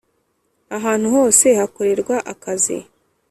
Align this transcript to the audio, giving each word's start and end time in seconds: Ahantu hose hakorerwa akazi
Ahantu 0.77 1.07
hose 1.15 1.47
hakorerwa 1.59 2.15
akazi 2.33 2.77